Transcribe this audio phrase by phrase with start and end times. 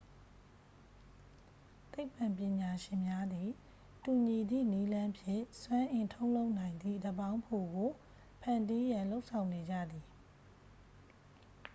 [1.93, 3.49] သိပ္ပံပညာရှင်များသည်
[4.03, 7.91] တူညီသည့်နည်းလမ်းဖြင့် စွမ်းအင်ထုတ်လုပ်နိုင်သည့် ဓာတ်ပေါင်းဖိုကို
[8.41, 10.05] ဖန်တီးရန် လုပ်ဆောင်နေကြသည်